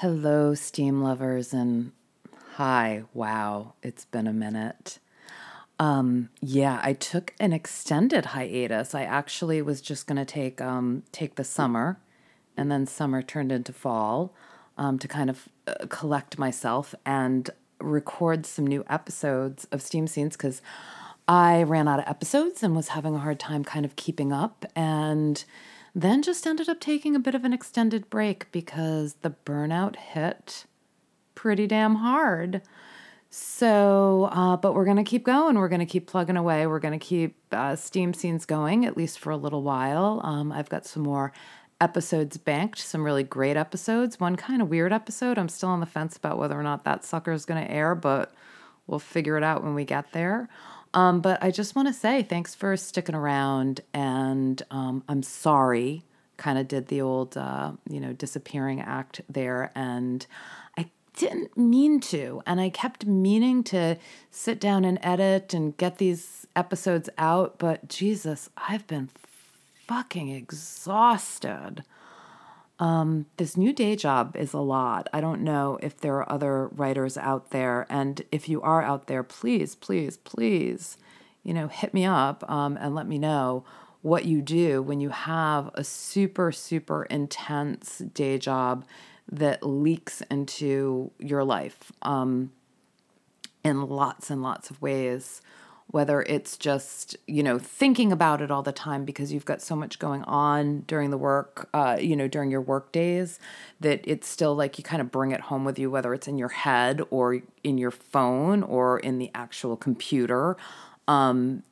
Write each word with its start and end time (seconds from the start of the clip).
Hello, 0.00 0.54
Steam 0.54 1.00
lovers, 1.00 1.54
and 1.54 1.90
hi. 2.56 3.04
Wow, 3.14 3.72
it's 3.82 4.04
been 4.04 4.26
a 4.26 4.32
minute. 4.34 4.98
Um, 5.78 6.28
yeah, 6.42 6.80
I 6.82 6.92
took 6.92 7.32
an 7.40 7.54
extended 7.54 8.26
hiatus. 8.26 8.94
I 8.94 9.04
actually 9.04 9.62
was 9.62 9.80
just 9.80 10.06
to 10.18 10.26
take 10.26 10.60
um, 10.60 11.04
take 11.12 11.36
the 11.36 11.44
summer, 11.44 11.98
and 12.58 12.70
then 12.70 12.84
summer 12.84 13.22
turned 13.22 13.50
into 13.50 13.72
fall 13.72 14.34
um, 14.76 14.98
to 14.98 15.08
kind 15.08 15.30
of 15.30 15.48
uh, 15.66 15.86
collect 15.88 16.38
myself 16.38 16.94
and 17.06 17.48
record 17.80 18.44
some 18.44 18.66
new 18.66 18.84
episodes 18.90 19.66
of 19.72 19.80
Steam 19.80 20.06
Scenes 20.06 20.36
because 20.36 20.60
I 21.26 21.62
ran 21.62 21.88
out 21.88 22.00
of 22.00 22.06
episodes 22.06 22.62
and 22.62 22.76
was 22.76 22.88
having 22.88 23.14
a 23.14 23.20
hard 23.20 23.40
time 23.40 23.64
kind 23.64 23.86
of 23.86 23.96
keeping 23.96 24.30
up 24.30 24.66
and 24.76 25.42
then 25.96 26.22
just 26.22 26.46
ended 26.46 26.68
up 26.68 26.78
taking 26.78 27.16
a 27.16 27.18
bit 27.18 27.34
of 27.34 27.42
an 27.42 27.54
extended 27.54 28.10
break 28.10 28.52
because 28.52 29.14
the 29.22 29.34
burnout 29.46 29.96
hit 29.96 30.66
pretty 31.34 31.66
damn 31.66 31.96
hard. 31.96 32.60
So, 33.30 34.28
uh, 34.30 34.58
but 34.58 34.74
we're 34.74 34.84
going 34.84 34.98
to 34.98 35.02
keep 35.04 35.24
going. 35.24 35.58
We're 35.58 35.70
going 35.70 35.80
to 35.80 35.86
keep 35.86 36.06
plugging 36.06 36.36
away. 36.36 36.66
We're 36.66 36.80
going 36.80 36.98
to 36.98 37.04
keep 37.04 37.36
uh, 37.50 37.76
Steam 37.76 38.12
scenes 38.12 38.44
going, 38.44 38.84
at 38.84 38.94
least 38.94 39.18
for 39.18 39.30
a 39.30 39.38
little 39.38 39.62
while. 39.62 40.20
Um, 40.22 40.52
I've 40.52 40.68
got 40.68 40.84
some 40.84 41.02
more 41.02 41.32
episodes 41.80 42.36
banked, 42.36 42.78
some 42.78 43.02
really 43.02 43.22
great 43.22 43.56
episodes. 43.56 44.20
One 44.20 44.36
kind 44.36 44.60
of 44.60 44.68
weird 44.68 44.92
episode. 44.92 45.38
I'm 45.38 45.48
still 45.48 45.70
on 45.70 45.80
the 45.80 45.86
fence 45.86 46.14
about 46.14 46.38
whether 46.38 46.60
or 46.60 46.62
not 46.62 46.84
that 46.84 47.06
sucker 47.06 47.32
is 47.32 47.46
going 47.46 47.64
to 47.64 47.70
air, 47.70 47.94
but 47.94 48.34
we'll 48.86 48.98
figure 48.98 49.36
it 49.36 49.42
out 49.42 49.62
when 49.62 49.74
we 49.74 49.84
get 49.84 50.12
there. 50.12 50.48
Um, 50.94 51.20
but 51.20 51.42
I 51.42 51.50
just 51.50 51.74
want 51.74 51.88
to 51.88 51.94
say 51.94 52.22
thanks 52.22 52.54
for 52.54 52.76
sticking 52.76 53.14
around, 53.14 53.80
and 53.92 54.62
um, 54.70 55.02
I'm 55.08 55.22
sorry. 55.22 56.04
Kind 56.36 56.58
of 56.58 56.68
did 56.68 56.88
the 56.88 57.00
old, 57.00 57.36
uh, 57.36 57.72
you 57.88 58.00
know, 58.00 58.12
disappearing 58.12 58.80
act 58.80 59.20
there, 59.28 59.72
and 59.74 60.26
I 60.76 60.90
didn't 61.16 61.56
mean 61.56 62.00
to, 62.00 62.42
and 62.46 62.60
I 62.60 62.68
kept 62.68 63.06
meaning 63.06 63.62
to 63.64 63.96
sit 64.30 64.60
down 64.60 64.84
and 64.84 64.98
edit 65.02 65.54
and 65.54 65.76
get 65.76 65.98
these 65.98 66.46
episodes 66.54 67.08
out, 67.18 67.58
but 67.58 67.88
Jesus, 67.88 68.50
I've 68.56 68.86
been 68.86 69.10
fucking 69.86 70.30
exhausted. 70.30 71.84
Um, 72.78 73.26
this 73.38 73.56
new 73.56 73.72
day 73.72 73.96
job 73.96 74.36
is 74.36 74.52
a 74.52 74.58
lot. 74.58 75.08
I 75.12 75.20
don't 75.20 75.42
know 75.42 75.78
if 75.82 75.98
there 75.98 76.16
are 76.16 76.30
other 76.30 76.68
writers 76.68 77.16
out 77.16 77.50
there. 77.50 77.86
And 77.88 78.22
if 78.30 78.48
you 78.48 78.60
are 78.62 78.82
out 78.82 79.06
there, 79.06 79.22
please, 79.22 79.74
please, 79.74 80.18
please, 80.18 80.98
you 81.42 81.54
know, 81.54 81.68
hit 81.68 81.94
me 81.94 82.04
up 82.04 82.48
um, 82.50 82.76
and 82.78 82.94
let 82.94 83.06
me 83.06 83.18
know 83.18 83.64
what 84.02 84.26
you 84.26 84.42
do 84.42 84.82
when 84.82 85.00
you 85.00 85.08
have 85.08 85.70
a 85.74 85.82
super, 85.82 86.52
super 86.52 87.04
intense 87.04 87.98
day 87.98 88.38
job 88.38 88.84
that 89.30 89.62
leaks 89.62 90.22
into 90.30 91.10
your 91.18 91.42
life 91.42 91.90
um, 92.02 92.52
in 93.64 93.88
lots 93.88 94.30
and 94.30 94.42
lots 94.42 94.70
of 94.70 94.80
ways 94.80 95.40
whether 95.88 96.22
it's 96.22 96.56
just 96.56 97.16
you 97.26 97.42
know 97.42 97.58
thinking 97.58 98.10
about 98.10 98.42
it 98.42 98.50
all 98.50 98.62
the 98.62 98.72
time 98.72 99.04
because 99.04 99.32
you've 99.32 99.44
got 99.44 99.62
so 99.62 99.76
much 99.76 99.98
going 99.98 100.22
on 100.24 100.80
during 100.80 101.10
the 101.10 101.18
work 101.18 101.68
uh, 101.74 101.96
you 102.00 102.16
know 102.16 102.28
during 102.28 102.50
your 102.50 102.60
work 102.60 102.92
days 102.92 103.38
that 103.80 104.00
it's 104.04 104.28
still 104.28 104.54
like 104.54 104.78
you 104.78 104.84
kind 104.84 105.00
of 105.00 105.10
bring 105.10 105.30
it 105.30 105.42
home 105.42 105.64
with 105.64 105.78
you 105.78 105.90
whether 105.90 106.12
it's 106.12 106.28
in 106.28 106.38
your 106.38 106.48
head 106.48 107.00
or 107.10 107.40
in 107.62 107.78
your 107.78 107.90
phone 107.90 108.62
or 108.62 108.98
in 108.98 109.18
the 109.18 109.30
actual 109.34 109.76
computer. 109.76 110.56
Um, 111.08 111.62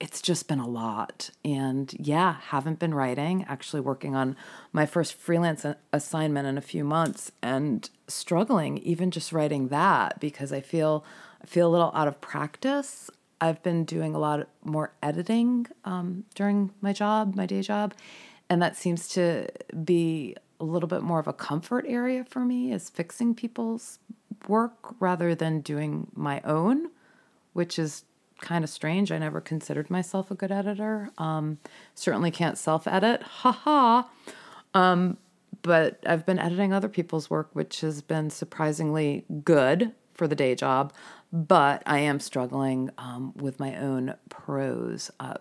it's 0.00 0.20
just 0.20 0.48
been 0.48 0.58
a 0.58 0.66
lot. 0.66 1.30
And 1.44 1.94
yeah 1.98 2.36
haven't 2.48 2.78
been 2.78 2.92
writing 2.92 3.46
actually 3.48 3.80
working 3.80 4.14
on 4.14 4.36
my 4.72 4.84
first 4.84 5.14
freelance 5.14 5.64
assignment 5.92 6.46
in 6.46 6.58
a 6.58 6.62
few 6.62 6.84
months 6.84 7.32
and 7.40 7.88
struggling 8.08 8.78
even 8.78 9.10
just 9.10 9.32
writing 9.32 9.68
that 9.68 10.20
because 10.20 10.52
i 10.52 10.60
feel 10.60 11.02
I 11.42 11.46
feel 11.46 11.68
a 11.68 11.70
little 11.70 11.90
out 11.94 12.08
of 12.08 12.20
practice 12.20 13.10
I've 13.42 13.60
been 13.64 13.84
doing 13.84 14.14
a 14.14 14.20
lot 14.20 14.46
more 14.64 14.92
editing 15.02 15.66
um, 15.84 16.22
during 16.36 16.70
my 16.80 16.92
job, 16.92 17.34
my 17.34 17.44
day 17.44 17.60
job, 17.60 17.92
and 18.48 18.62
that 18.62 18.76
seems 18.76 19.08
to 19.08 19.48
be 19.84 20.36
a 20.60 20.64
little 20.64 20.88
bit 20.88 21.02
more 21.02 21.18
of 21.18 21.26
a 21.26 21.32
comfort 21.32 21.84
area 21.88 22.24
for 22.24 22.38
me 22.38 22.72
is 22.72 22.88
fixing 22.88 23.34
people's 23.34 23.98
work 24.46 24.94
rather 25.00 25.34
than 25.34 25.60
doing 25.60 26.06
my 26.14 26.40
own, 26.42 26.90
which 27.52 27.80
is 27.80 28.04
kind 28.40 28.62
of 28.62 28.70
strange. 28.70 29.10
I 29.10 29.18
never 29.18 29.40
considered 29.40 29.90
myself 29.90 30.30
a 30.30 30.36
good 30.36 30.52
editor. 30.52 31.10
Um, 31.18 31.58
certainly 31.96 32.30
can't 32.30 32.56
self 32.56 32.86
edit, 32.86 33.22
haha. 33.22 34.04
Um, 34.74 35.18
but 35.60 35.98
I've 36.06 36.24
been 36.24 36.38
editing 36.38 36.72
other 36.72 36.88
people's 36.88 37.28
work, 37.28 37.50
which 37.52 37.82
has 37.82 38.00
been 38.00 38.30
surprisingly 38.30 39.26
good 39.44 39.92
for 40.22 40.28
the 40.28 40.36
day 40.36 40.54
job 40.54 40.92
but 41.32 41.82
I 41.86 42.00
am 42.00 42.20
struggling 42.20 42.90
um, 42.98 43.32
with 43.34 43.58
my 43.58 43.74
own 43.76 44.14
prose. 44.28 45.10
Uh, 45.18 45.34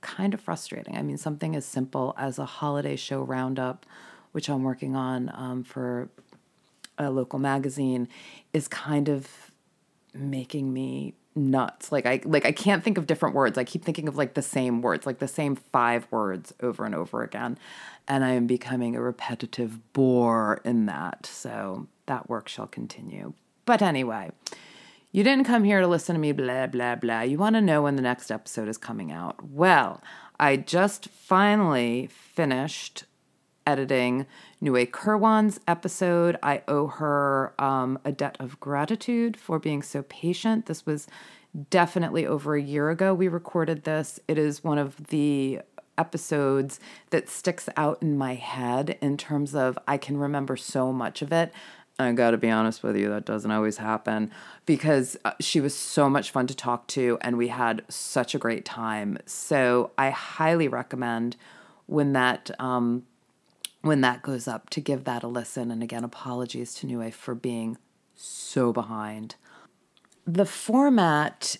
kind 0.00 0.32
of 0.32 0.40
frustrating. 0.40 0.96
I 0.96 1.02
mean, 1.02 1.18
something 1.18 1.54
as 1.54 1.66
simple 1.66 2.14
as 2.16 2.38
a 2.38 2.46
holiday 2.46 2.96
show 2.96 3.20
roundup, 3.20 3.84
which 4.32 4.48
I'm 4.48 4.62
working 4.62 4.96
on 4.96 5.30
um, 5.34 5.62
for 5.62 6.08
a 6.96 7.10
local 7.10 7.38
magazine, 7.38 8.08
is 8.54 8.68
kind 8.68 9.10
of 9.10 9.28
making 10.14 10.72
me 10.72 11.12
nuts. 11.34 11.92
Like 11.92 12.06
I 12.06 12.22
like 12.24 12.46
I 12.46 12.52
can't 12.52 12.82
think 12.82 12.96
of 12.96 13.06
different 13.06 13.34
words. 13.34 13.58
I 13.58 13.64
keep 13.64 13.84
thinking 13.84 14.08
of 14.08 14.16
like 14.16 14.32
the 14.32 14.42
same 14.42 14.80
words, 14.80 15.04
like 15.04 15.18
the 15.18 15.28
same 15.28 15.56
five 15.56 16.06
words 16.10 16.54
over 16.62 16.86
and 16.86 16.94
over 16.94 17.22
again, 17.22 17.58
and 18.08 18.24
I 18.24 18.30
am 18.30 18.46
becoming 18.46 18.96
a 18.96 19.02
repetitive 19.02 19.92
bore 19.92 20.62
in 20.64 20.86
that. 20.86 21.26
So 21.26 21.86
that 22.06 22.30
work 22.30 22.48
shall 22.48 22.66
continue. 22.66 23.34
But 23.64 23.82
anyway. 23.82 24.30
You 25.12 25.22
didn't 25.22 25.44
come 25.44 25.62
here 25.62 25.80
to 25.80 25.86
listen 25.86 26.14
to 26.14 26.20
me 26.20 26.32
blah, 26.32 26.66
blah, 26.66 26.96
blah. 26.96 27.20
You 27.20 27.38
want 27.38 27.54
to 27.54 27.60
know 27.60 27.82
when 27.82 27.94
the 27.94 28.02
next 28.02 28.32
episode 28.32 28.66
is 28.66 28.76
coming 28.76 29.12
out. 29.12 29.48
Well, 29.48 30.02
I 30.40 30.56
just 30.56 31.08
finally 31.08 32.08
finished 32.10 33.04
editing 33.64 34.26
Nue 34.60 34.86
Kirwan's 34.86 35.60
episode. 35.68 36.36
I 36.42 36.62
owe 36.66 36.88
her 36.88 37.54
um, 37.60 37.98
a 38.04 38.10
debt 38.10 38.36
of 38.40 38.58
gratitude 38.58 39.36
for 39.36 39.60
being 39.60 39.82
so 39.82 40.02
patient. 40.02 40.66
This 40.66 40.84
was 40.84 41.06
definitely 41.70 42.26
over 42.26 42.56
a 42.56 42.62
year 42.62 42.90
ago 42.90 43.14
we 43.14 43.28
recorded 43.28 43.84
this. 43.84 44.18
It 44.26 44.36
is 44.36 44.64
one 44.64 44.78
of 44.78 45.08
the 45.08 45.60
episodes 45.96 46.80
that 47.10 47.28
sticks 47.28 47.68
out 47.76 48.02
in 48.02 48.18
my 48.18 48.34
head 48.34 48.98
in 49.00 49.16
terms 49.16 49.54
of 49.54 49.78
I 49.86 49.96
can 49.96 50.16
remember 50.16 50.56
so 50.56 50.92
much 50.92 51.22
of 51.22 51.32
it. 51.32 51.52
I 51.98 52.10
got 52.12 52.32
to 52.32 52.38
be 52.38 52.50
honest 52.50 52.82
with 52.82 52.96
you, 52.96 53.08
that 53.10 53.24
doesn't 53.24 53.50
always 53.50 53.76
happen 53.76 54.32
because 54.66 55.16
uh, 55.24 55.32
she 55.40 55.60
was 55.60 55.74
so 55.74 56.10
much 56.10 56.32
fun 56.32 56.46
to 56.48 56.54
talk 56.54 56.88
to 56.88 57.18
and 57.20 57.36
we 57.36 57.48
had 57.48 57.84
such 57.88 58.34
a 58.34 58.38
great 58.38 58.64
time. 58.64 59.18
So 59.26 59.92
I 59.96 60.10
highly 60.10 60.66
recommend 60.66 61.36
when 61.86 62.12
that 62.14 62.50
um, 62.58 63.04
when 63.82 64.00
that 64.00 64.22
goes 64.22 64.48
up 64.48 64.70
to 64.70 64.80
give 64.80 65.04
that 65.04 65.22
a 65.22 65.28
listen. 65.28 65.70
And 65.70 65.82
again, 65.82 66.04
apologies 66.04 66.74
to 66.76 66.86
Nue 66.86 67.10
for 67.10 67.34
being 67.34 67.76
so 68.16 68.72
behind. 68.72 69.36
The 70.26 70.46
format 70.46 71.58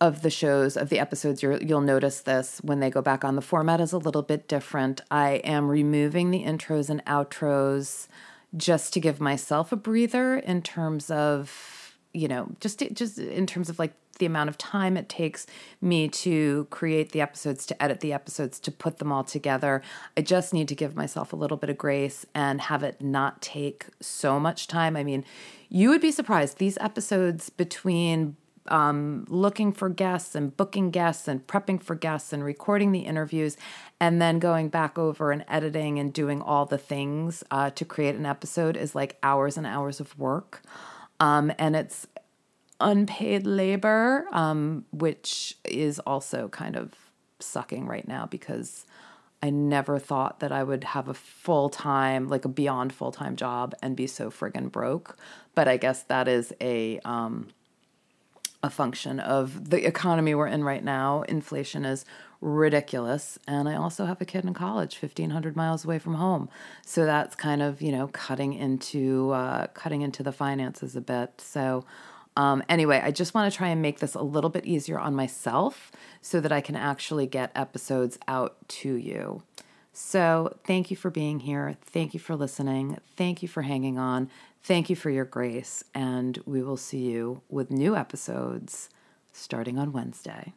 of 0.00 0.22
the 0.22 0.30
shows 0.30 0.76
of 0.76 0.88
the 0.88 0.98
episodes 0.98 1.44
you 1.44 1.50
will 1.60 1.80
notice 1.80 2.22
this 2.22 2.60
when 2.64 2.80
they 2.80 2.90
go 2.90 3.00
back 3.00 3.24
on 3.24 3.36
the 3.36 3.42
format 3.42 3.80
is 3.80 3.92
a 3.92 3.98
little 3.98 4.22
bit 4.22 4.48
different 4.48 5.00
i 5.12 5.34
am 5.44 5.68
removing 5.68 6.32
the 6.32 6.42
intros 6.42 6.90
and 6.90 7.04
outros 7.04 8.08
just 8.56 8.92
to 8.92 9.00
give 9.00 9.20
myself 9.20 9.72
a 9.72 9.76
breather 9.76 10.36
in 10.36 10.62
terms 10.62 11.10
of 11.10 11.96
you 12.12 12.28
know 12.28 12.50
just 12.60 12.82
just 12.92 13.18
in 13.18 13.46
terms 13.46 13.68
of 13.68 13.78
like 13.78 13.94
the 14.18 14.26
amount 14.26 14.48
of 14.48 14.58
time 14.58 14.96
it 14.96 15.08
takes 15.08 15.46
me 15.80 16.06
to 16.06 16.66
create 16.70 17.12
the 17.12 17.20
episodes 17.20 17.64
to 17.66 17.82
edit 17.82 18.00
the 18.00 18.12
episodes 18.12 18.60
to 18.60 18.70
put 18.70 18.98
them 18.98 19.10
all 19.10 19.24
together. 19.24 19.82
I 20.16 20.20
just 20.20 20.52
need 20.52 20.68
to 20.68 20.74
give 20.74 20.94
myself 20.94 21.32
a 21.32 21.36
little 21.36 21.56
bit 21.56 21.70
of 21.70 21.78
grace 21.78 22.26
and 22.34 22.60
have 22.60 22.82
it 22.82 23.00
not 23.00 23.40
take 23.40 23.86
so 24.00 24.38
much 24.38 24.68
time. 24.68 24.96
I 24.96 25.02
mean 25.02 25.24
you 25.68 25.88
would 25.88 26.02
be 26.02 26.12
surprised. 26.12 26.58
These 26.58 26.76
episodes 26.78 27.48
between 27.48 28.36
um, 28.68 29.24
looking 29.28 29.72
for 29.72 29.88
guests 29.88 30.34
and 30.34 30.56
booking 30.56 30.90
guests 30.90 31.28
and 31.28 31.46
prepping 31.46 31.82
for 31.82 31.94
guests 31.94 32.32
and 32.32 32.44
recording 32.44 32.92
the 32.92 33.00
interviews 33.00 33.56
and 34.00 34.20
then 34.20 34.38
going 34.38 34.68
back 34.68 34.98
over 34.98 35.32
and 35.32 35.44
editing 35.48 35.98
and 35.98 36.12
doing 36.12 36.40
all 36.40 36.66
the 36.66 36.78
things 36.78 37.42
uh, 37.50 37.70
to 37.70 37.84
create 37.84 38.14
an 38.14 38.26
episode 38.26 38.76
is 38.76 38.94
like 38.94 39.18
hours 39.22 39.56
and 39.56 39.66
hours 39.66 40.00
of 40.00 40.18
work. 40.18 40.62
Um, 41.20 41.52
and 41.58 41.76
it's 41.76 42.06
unpaid 42.80 43.46
labor, 43.46 44.26
um, 44.32 44.84
which 44.92 45.56
is 45.64 45.98
also 46.00 46.48
kind 46.48 46.76
of 46.76 46.92
sucking 47.38 47.86
right 47.86 48.06
now 48.06 48.26
because 48.26 48.86
I 49.42 49.50
never 49.50 49.98
thought 49.98 50.40
that 50.40 50.52
I 50.52 50.62
would 50.62 50.84
have 50.84 51.08
a 51.08 51.14
full 51.14 51.68
time, 51.68 52.28
like 52.28 52.44
a 52.44 52.48
beyond 52.48 52.92
full 52.92 53.10
time 53.10 53.34
job 53.34 53.74
and 53.82 53.96
be 53.96 54.06
so 54.06 54.30
friggin' 54.30 54.70
broke. 54.70 55.16
But 55.54 55.68
I 55.68 55.76
guess 55.76 56.04
that 56.04 56.28
is 56.28 56.52
a. 56.60 57.00
Um, 57.00 57.48
a 58.62 58.70
function 58.70 59.18
of 59.18 59.70
the 59.70 59.86
economy 59.86 60.34
we're 60.34 60.46
in 60.46 60.62
right 60.62 60.84
now. 60.84 61.22
Inflation 61.22 61.84
is 61.84 62.04
ridiculous. 62.40 63.38
And 63.46 63.68
I 63.68 63.76
also 63.76 64.04
have 64.04 64.20
a 64.20 64.24
kid 64.24 64.44
in 64.44 64.54
college, 64.54 64.98
1500 65.00 65.56
miles 65.56 65.84
away 65.84 65.98
from 65.98 66.14
home. 66.14 66.48
So 66.84 67.04
that's 67.04 67.34
kind 67.34 67.62
of, 67.62 67.80
you 67.80 67.92
know, 67.92 68.08
cutting 68.08 68.52
into, 68.52 69.30
uh, 69.30 69.68
cutting 69.68 70.02
into 70.02 70.22
the 70.22 70.32
finances 70.32 70.94
a 70.96 71.00
bit. 71.00 71.40
So, 71.40 71.84
um, 72.36 72.62
anyway, 72.68 73.00
I 73.02 73.10
just 73.10 73.34
want 73.34 73.50
to 73.50 73.56
try 73.56 73.68
and 73.68 73.82
make 73.82 74.00
this 74.00 74.14
a 74.14 74.22
little 74.22 74.50
bit 74.50 74.64
easier 74.64 74.98
on 74.98 75.14
myself 75.14 75.92
so 76.20 76.40
that 76.40 76.50
I 76.50 76.60
can 76.60 76.76
actually 76.76 77.26
get 77.26 77.52
episodes 77.54 78.18
out 78.26 78.56
to 78.68 78.94
you. 78.94 79.42
So, 79.92 80.56
thank 80.64 80.90
you 80.90 80.96
for 80.96 81.10
being 81.10 81.40
here. 81.40 81.76
Thank 81.82 82.14
you 82.14 82.20
for 82.20 82.34
listening. 82.34 82.98
Thank 83.16 83.42
you 83.42 83.48
for 83.48 83.62
hanging 83.62 83.98
on. 83.98 84.30
Thank 84.62 84.88
you 84.88 84.96
for 84.96 85.10
your 85.10 85.26
grace. 85.26 85.84
And 85.94 86.38
we 86.46 86.62
will 86.62 86.78
see 86.78 87.10
you 87.10 87.42
with 87.50 87.70
new 87.70 87.94
episodes 87.94 88.88
starting 89.32 89.78
on 89.78 89.92
Wednesday. 89.92 90.54